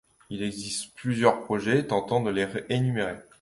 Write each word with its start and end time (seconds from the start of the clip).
Il 0.31 0.41
existe 0.41 0.95
plusieurs 0.95 1.41
projets 1.43 1.85
tentant 1.85 2.23
de 2.23 2.31
les 2.31 2.47
énumérer. 2.69 3.19